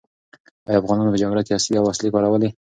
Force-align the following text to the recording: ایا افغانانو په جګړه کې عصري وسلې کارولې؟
ایا 0.67 0.79
افغانانو 0.81 1.13
په 1.13 1.19
جګړه 1.21 1.41
کې 1.45 1.55
عصري 1.57 1.77
وسلې 1.81 2.09
کارولې؟ 2.13 2.49